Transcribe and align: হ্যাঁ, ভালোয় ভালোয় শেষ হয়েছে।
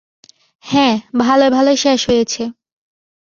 হ্যাঁ, 0.63 0.95
ভালোয় 1.19 1.51
ভালোয় 1.51 1.75
শেষ 1.75 1.99
হয়েছে। 2.09 2.43